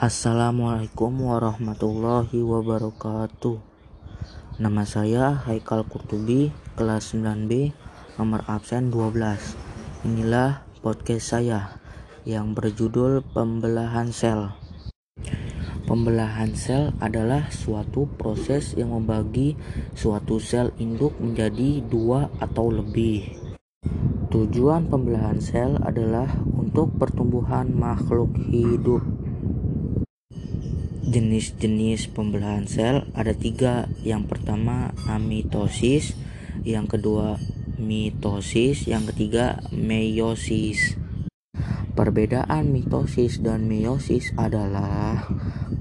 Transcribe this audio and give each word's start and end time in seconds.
Assalamualaikum 0.00 1.28
warahmatullahi 1.28 2.40
wabarakatuh 2.40 3.60
Nama 4.56 4.88
saya 4.88 5.36
Haikal 5.44 5.84
Kurtubi 5.84 6.48
kelas 6.72 7.12
9B 7.12 7.76
nomor 8.16 8.40
absen 8.48 8.88
12 8.88 10.08
Inilah 10.08 10.64
podcast 10.80 11.36
saya 11.36 11.76
yang 12.24 12.56
berjudul 12.56 13.20
Pembelahan 13.36 14.08
Sel 14.08 14.56
Pembelahan 15.84 16.56
sel 16.56 16.96
adalah 16.96 17.52
suatu 17.52 18.08
proses 18.08 18.72
yang 18.80 18.96
membagi 18.96 19.52
suatu 19.92 20.40
sel 20.40 20.72
induk 20.80 21.12
menjadi 21.20 21.84
dua 21.84 22.32
atau 22.40 22.72
lebih. 22.72 23.36
Tujuan 24.30 24.86
pembelahan 24.86 25.42
sel 25.42 25.74
adalah 25.82 26.30
untuk 26.54 26.94
pertumbuhan 26.94 27.74
makhluk 27.74 28.30
hidup. 28.46 29.19
Jenis-jenis 31.10 32.14
pembelahan 32.14 32.70
sel 32.70 33.02
ada 33.18 33.34
tiga. 33.34 33.90
Yang 34.06 34.30
pertama 34.30 34.94
amitosis, 35.10 36.14
yang 36.62 36.86
kedua 36.86 37.34
mitosis, 37.82 38.86
yang 38.86 39.10
ketiga 39.10 39.58
meiosis. 39.74 40.94
Perbedaan 41.98 42.70
mitosis 42.70 43.42
dan 43.42 43.66
meiosis 43.66 44.30
adalah 44.38 45.26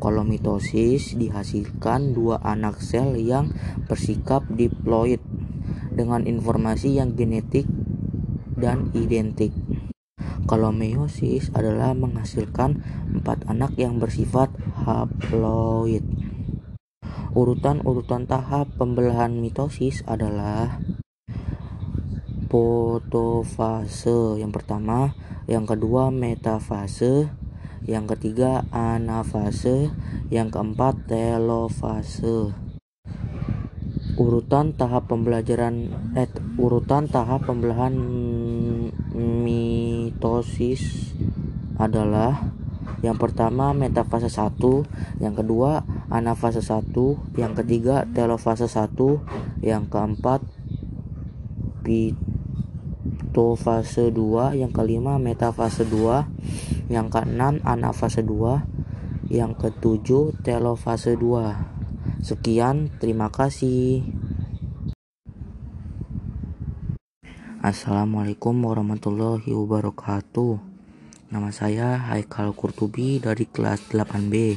kalau 0.02 0.25
mitosis 0.25 1.13
dihasilkan 1.13 2.17
dua 2.17 2.41
anak 2.41 2.81
sel 2.81 3.13
yang 3.13 3.53
bersikap 3.85 4.41
diploid 4.49 5.21
dengan 5.93 6.25
informasi 6.25 6.97
yang 6.97 7.13
genetik 7.13 7.69
dan 8.57 8.89
identik. 8.97 9.53
Kalau 10.49 10.73
meiosis 10.73 11.53
adalah 11.53 11.93
menghasilkan 11.93 12.81
empat 13.13 13.45
anak 13.45 13.77
yang 13.77 14.01
bersifat 14.01 14.49
haploid. 14.87 16.01
Urutan-urutan 17.38 18.25
tahap 18.25 18.73
pembelahan 18.75 19.38
mitosis 19.38 20.02
adalah 20.09 20.81
fotofase 22.49 24.41
yang 24.41 24.49
pertama, 24.49 25.13
yang 25.45 25.69
kedua 25.69 26.09
metafase, 26.09 27.29
yang 27.85 28.09
ketiga 28.09 28.66
anafase, 28.73 29.94
yang 30.33 30.49
keempat 30.49 31.05
telofase. 31.05 32.53
Urutan 34.19 34.75
tahap 34.75 35.07
pembelajaran 35.07 35.94
eh, 36.17 36.27
urutan 36.59 37.07
tahap 37.07 37.47
pembelahan 37.47 37.95
mitosis 40.20 41.16
adalah 41.80 42.52
yang 43.00 43.16
pertama 43.16 43.72
metafase 43.72 44.28
1, 44.28 45.23
yang 45.23 45.31
kedua 45.31 45.88
anafase 46.12 46.59
1, 46.59 46.92
yang 47.39 47.56
ketiga 47.56 48.03
telofase 48.12 48.67
1, 48.67 49.64
yang 49.64 49.88
keempat 49.88 50.44
pitofase 51.88 52.12
2, 54.12 54.59
yang 54.59 54.75
kelima 54.75 55.16
metafase 55.16 55.88
2, 55.88 56.92
yang 56.92 57.08
keenam 57.08 57.64
anafase 57.64 58.20
2, 58.20 59.31
yang 59.31 59.56
ketujuh 59.56 60.36
telofase 60.44 61.16
2. 61.16 62.20
Sekian, 62.20 62.92
terima 63.00 63.31
kasih. 63.31 64.03
Assalamualaikum 67.59 68.55
warahmatullahi 68.71 69.52
wabarakatuh. 69.52 70.63
Nama 71.27 71.52
saya 71.52 71.99
Haikal 72.07 72.55
Kurtubi 72.55 73.19
dari 73.19 73.51
kelas 73.51 73.91
8B 73.91 74.55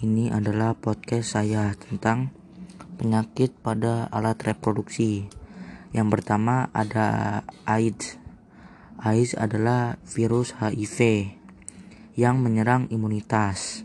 Ini 0.00 0.32
adalah 0.32 0.72
podcast 0.72 1.36
saya 1.36 1.76
tentang 1.76 2.32
penyakit 2.96 3.52
pada 3.60 4.08
alat 4.08 4.40
reproduksi. 4.40 5.28
Yang 5.92 6.08
pertama 6.16 6.72
ada 6.72 7.44
AIDS. 7.68 8.16
AIDS 9.04 9.36
adalah 9.36 10.00
virus 10.08 10.56
HIV 10.56 11.28
yang 12.16 12.40
menyerang 12.40 12.88
imunitas. 12.88 13.84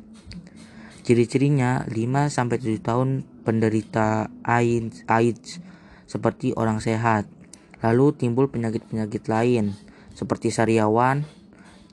Ciri-cirinya 1.04 1.84
5-7 1.92 2.80
tahun 2.80 3.28
penderita 3.44 4.32
AIDS, 4.48 5.04
AIDS 5.12 5.60
seperti 6.08 6.56
orang 6.56 6.80
sehat 6.80 7.39
Lalu 7.80 8.12
timbul 8.16 8.52
penyakit-penyakit 8.52 9.28
lain 9.32 9.72
seperti 10.12 10.52
sariawan, 10.52 11.24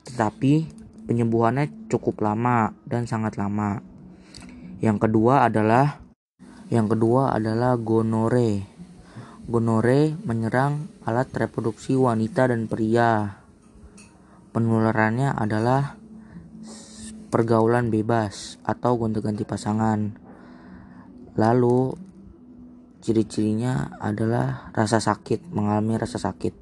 tetapi 0.03 0.67
penyembuhannya 1.07 1.87
cukup 1.87 2.19
lama 2.19 2.75
dan 2.83 3.07
sangat 3.07 3.39
lama. 3.39 3.79
Yang 4.83 5.07
kedua 5.07 5.47
adalah 5.47 6.03
yang 6.67 6.91
kedua 6.91 7.31
adalah 7.31 7.79
gonore. 7.79 8.67
Gonore 9.47 10.19
menyerang 10.27 10.91
alat 11.07 11.31
reproduksi 11.31 11.95
wanita 11.95 12.51
dan 12.51 12.67
pria. 12.67 13.39
Penularannya 14.51 15.31
adalah 15.31 15.95
pergaulan 17.31 17.87
bebas 17.87 18.59
atau 18.67 18.99
gonta-ganti 18.99 19.47
pasangan. 19.47 20.19
Lalu 21.39 22.06
Ciri-cirinya 22.97 23.93
adalah 24.01 24.73
rasa 24.73 24.97
sakit, 24.97 25.53
mengalami 25.53 26.01
rasa 26.01 26.17
sakit. 26.17 26.53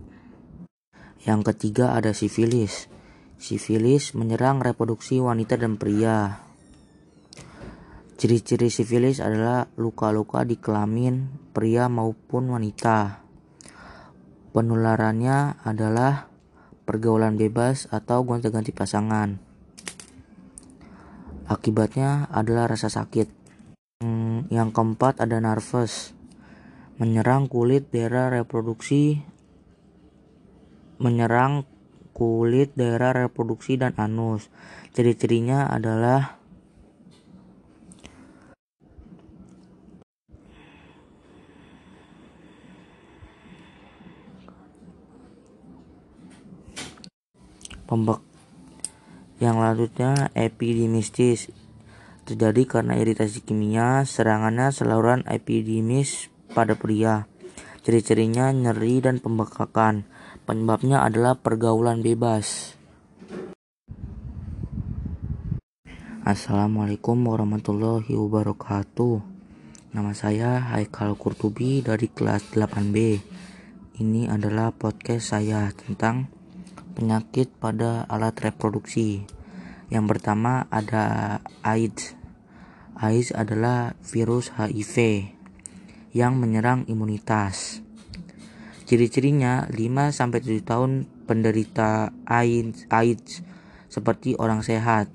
Yang 1.23 1.41
ketiga 1.53 1.95
ada 1.95 2.11
sifilis. 2.11 2.91
Sifilis 3.39 4.11
menyerang 4.13 4.59
reproduksi 4.59 5.23
wanita 5.23 5.55
dan 5.55 5.79
pria. 5.79 6.43
Ciri-ciri 8.15 8.67
sifilis 8.71 9.19
adalah 9.23 9.67
luka-luka 9.79 10.43
di 10.43 10.59
kelamin 10.59 11.27
pria 11.55 11.87
maupun 11.87 12.51
wanita. 12.51 13.23
Penularannya 14.55 15.63
adalah 15.67 16.31
pergaulan 16.87 17.35
bebas 17.35 17.91
atau 17.91 18.23
gonta-ganti 18.23 18.71
pasangan. 18.71 19.35
Akibatnya 21.47 22.27
adalah 22.31 22.71
rasa 22.71 22.87
sakit. 22.87 23.27
Hmm, 23.99 24.47
yang 24.47 24.71
keempat 24.71 25.19
ada 25.19 25.39
nervous 25.43 26.15
menyerang 26.95 27.51
kulit 27.51 27.91
daerah 27.91 28.31
reproduksi 28.31 29.19
menyerang 30.95 31.67
kulit 32.15 32.71
daerah 32.79 33.11
reproduksi 33.11 33.75
dan 33.75 33.91
anus. 33.99 34.47
Ciri-cirinya 34.95 35.67
adalah 35.67 36.39
pembek 47.85 48.23
yang 49.43 49.59
lanjutnya 49.59 50.31
epidemistis 50.31 51.51
terjadi 52.25 52.79
karena 52.79 52.97
iritasi 52.97 53.43
kimia 53.43 54.07
serangannya 54.07 54.71
saluran 54.71 55.21
epidemis 55.27 56.33
pada 56.55 56.79
pria. 56.79 57.27
Ciri-cirinya 57.83 58.55
nyeri 58.55 59.03
dan 59.03 59.19
pembekakan. 59.19 60.07
Penyebabnya 60.47 61.03
adalah 61.03 61.35
pergaulan 61.35 61.99
bebas. 61.99 62.73
Assalamualaikum 66.23 67.19
warahmatullahi 67.27 68.09
wabarakatuh. 68.15 69.21
Nama 69.93 70.11
saya 70.17 70.57
Haikal 70.73 71.13
Kurtubi 71.19 71.85
dari 71.85 72.09
kelas 72.09 72.55
8B. 72.57 73.21
Ini 74.01 74.31
adalah 74.31 74.73
podcast 74.73 75.37
saya 75.37 75.69
tentang 75.75 76.31
penyakit 76.97 77.53
pada 77.61 78.07
alat 78.09 78.33
reproduksi. 78.41 79.27
Yang 79.93 80.05
pertama 80.17 80.65
ada 80.73 81.37
AIDS. 81.61 82.17
AIDS 82.97 83.29
adalah 83.35 83.93
virus 84.01 84.49
HIV 84.57 85.35
yang 86.15 86.39
menyerang 86.39 86.87
imunitas. 86.87 87.83
Ciri-cirinya 88.87 89.67
5-7 89.67 90.63
tahun 90.63 91.03
penderita 91.27 92.15
AIDS, 92.23 92.87
AIDS 92.87 93.43
seperti 93.91 94.39
orang 94.39 94.63
sehat. 94.63 95.11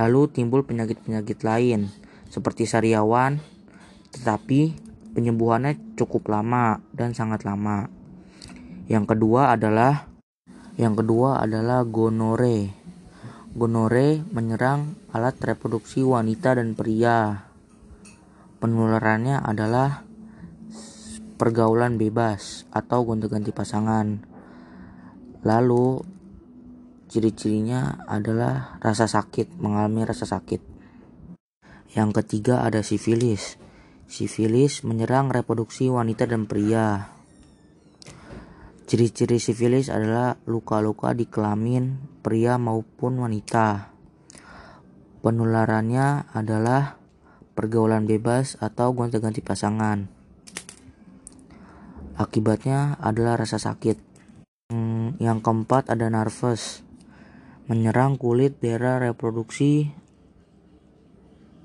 Lalu 0.00 0.32
timbul 0.32 0.64
penyakit-penyakit 0.64 1.44
lain 1.44 1.92
seperti 2.32 2.64
sariawan, 2.64 3.44
tetapi 4.16 4.72
penyembuhannya 5.12 6.00
cukup 6.00 6.32
lama 6.32 6.80
dan 6.96 7.12
sangat 7.12 7.44
lama. 7.44 7.92
Yang 8.88 9.12
kedua 9.12 9.52
adalah 9.52 10.08
yang 10.80 10.96
kedua 10.96 11.44
adalah 11.44 11.84
gonore. 11.84 12.72
Gonore 13.52 14.22
menyerang 14.32 14.96
alat 15.12 15.36
reproduksi 15.42 16.06
wanita 16.06 16.56
dan 16.56 16.78
pria. 16.78 17.50
Penularannya 18.62 19.42
adalah 19.42 20.07
pergaulan 21.38 21.96
bebas 21.96 22.66
atau 22.74 23.06
gonta-ganti 23.06 23.54
pasangan. 23.54 24.26
Lalu 25.46 26.02
Ciri-cirinya 27.08 28.04
adalah 28.04 28.76
rasa 28.84 29.08
sakit, 29.08 29.56
mengalami 29.56 30.04
rasa 30.04 30.28
sakit. 30.28 30.60
Yang 31.96 32.20
ketiga 32.20 32.68
ada 32.68 32.84
sifilis. 32.84 33.56
Sifilis 34.04 34.84
menyerang 34.84 35.32
reproduksi 35.32 35.88
wanita 35.88 36.28
dan 36.28 36.44
pria. 36.44 37.08
Ciri-ciri 38.84 39.40
sifilis 39.40 39.88
adalah 39.88 40.36
luka-luka 40.44 41.16
di 41.16 41.24
kelamin 41.24 41.96
pria 42.20 42.60
maupun 42.60 43.24
wanita. 43.24 43.88
Penularannya 45.24 46.28
adalah 46.36 47.00
pergaulan 47.56 48.04
bebas 48.04 48.60
atau 48.60 48.92
gonta-ganti 48.92 49.40
pasangan. 49.40 50.17
Akibatnya 52.18 52.98
adalah 52.98 53.38
rasa 53.38 53.62
sakit. 53.62 53.94
Hmm, 54.74 55.14
yang 55.22 55.38
keempat 55.38 55.86
ada 55.86 56.10
nervous 56.10 56.82
menyerang 57.70 58.18
kulit 58.18 58.58
daerah 58.58 58.98
reproduksi 58.98 59.94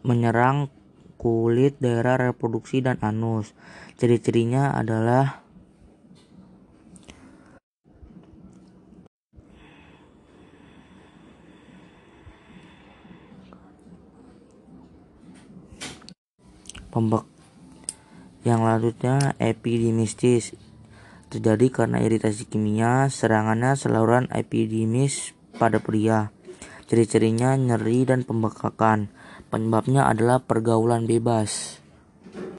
menyerang 0.05 0.69
kulit 1.17 1.81
daerah 1.81 2.29
reproduksi 2.29 2.85
dan 2.85 3.01
anus. 3.01 3.57
Ciri-cirinya 3.97 4.77
adalah 4.77 5.41
pembek 16.93 17.32
yang 18.43 18.63
lanjutnya 18.63 19.35
epidemistis 19.39 20.55
terjadi 21.33 21.83
karena 21.83 21.97
iritasi 22.03 22.45
kimia 22.45 23.09
serangannya 23.09 23.73
saluran 23.73 24.29
epidimis 24.29 25.33
pada 25.57 25.81
pria. 25.81 26.29
Ciri-cirinya 26.85 27.57
nyeri 27.57 28.05
dan 28.05 28.21
pembekakan. 28.21 29.09
Penyebabnya 29.49 30.05
adalah 30.05 30.43
pergaulan 30.45 31.09
bebas. 31.09 31.82